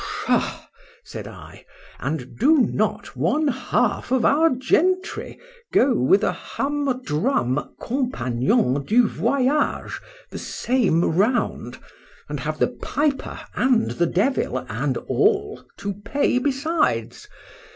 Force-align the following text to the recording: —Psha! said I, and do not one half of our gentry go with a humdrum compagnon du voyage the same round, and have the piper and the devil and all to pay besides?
—Psha! 0.25 0.67
said 1.03 1.27
I, 1.27 1.63
and 1.99 2.35
do 2.39 2.57
not 2.57 3.15
one 3.15 3.47
half 3.49 4.09
of 4.11 4.25
our 4.25 4.49
gentry 4.49 5.39
go 5.71 5.93
with 5.93 6.23
a 6.23 6.31
humdrum 6.31 7.75
compagnon 7.79 8.83
du 8.83 9.07
voyage 9.07 10.01
the 10.31 10.39
same 10.39 11.05
round, 11.05 11.77
and 12.27 12.39
have 12.39 12.57
the 12.57 12.75
piper 12.81 13.41
and 13.53 13.91
the 13.91 14.07
devil 14.07 14.65
and 14.67 14.97
all 15.07 15.61
to 15.77 15.93
pay 15.93 16.39
besides? 16.39 17.27